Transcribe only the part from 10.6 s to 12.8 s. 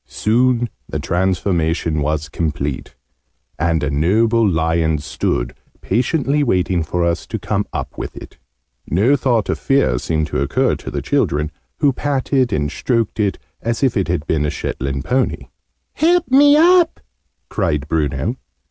to the children, who patted and